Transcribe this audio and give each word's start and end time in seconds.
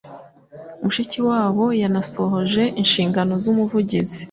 Mushikiwabo 0.83 1.65
yanasohoje 1.81 2.63
inshingano 2.81 3.33
z'umuvugizi 3.43 4.17